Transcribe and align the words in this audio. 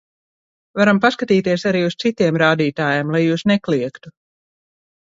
Varam 0.79 1.01
paskatīties 1.03 1.67
arī 1.73 1.83
uz 1.91 1.99
citiem 2.05 2.41
rādītājiem, 2.45 3.17
lai 3.19 3.23
jūs 3.27 3.47
nekliegtu. 3.55 4.19